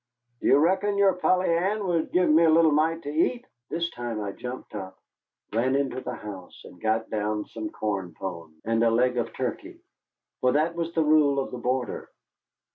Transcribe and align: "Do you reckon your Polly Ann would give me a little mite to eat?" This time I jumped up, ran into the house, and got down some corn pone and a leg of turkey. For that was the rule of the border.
"Do 0.41 0.47
you 0.47 0.57
reckon 0.57 0.97
your 0.97 1.13
Polly 1.13 1.53
Ann 1.55 1.85
would 1.85 2.11
give 2.11 2.27
me 2.27 2.43
a 2.43 2.49
little 2.49 2.71
mite 2.71 3.03
to 3.03 3.11
eat?" 3.11 3.45
This 3.69 3.87
time 3.91 4.19
I 4.19 4.31
jumped 4.31 4.73
up, 4.73 4.97
ran 5.53 5.75
into 5.75 6.01
the 6.01 6.15
house, 6.15 6.59
and 6.65 6.81
got 6.81 7.11
down 7.11 7.45
some 7.45 7.69
corn 7.69 8.15
pone 8.15 8.55
and 8.65 8.83
a 8.83 8.89
leg 8.89 9.17
of 9.17 9.31
turkey. 9.35 9.79
For 10.39 10.53
that 10.53 10.73
was 10.73 10.91
the 10.95 11.03
rule 11.03 11.37
of 11.39 11.51
the 11.51 11.59
border. 11.59 12.09